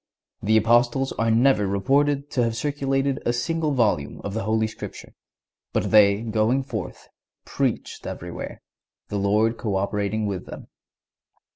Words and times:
The 0.41 0.57
Apostles 0.57 1.11
are 1.19 1.29
never 1.29 1.67
reported 1.67 2.31
to 2.31 2.43
have 2.43 2.55
circulated 2.57 3.21
a 3.23 3.31
single 3.31 3.71
volume 3.73 4.19
of 4.23 4.33
the 4.33 4.45
Holy 4.45 4.65
Scripture, 4.65 5.13
but 5.73 5.91
"they 5.91 6.23
going 6.23 6.63
forth, 6.63 7.07
preached 7.45 8.07
everywhere, 8.07 8.63
the 9.09 9.19
Lord 9.19 9.59
co 9.59 9.75
operating 9.75 10.25
with 10.25 10.47
them." 10.47 10.69